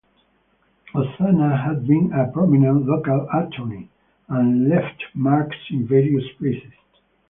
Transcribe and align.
Ossanna 0.95 1.63
had 1.63 1.85
been 1.85 2.11
a 2.11 2.25
prominent 2.31 2.87
local 2.87 3.29
attorney, 3.31 3.91
and 4.29 4.67
left 4.67 5.03
marks 5.13 5.55
in 5.69 5.85
various 5.85 6.25
places. 6.39 6.73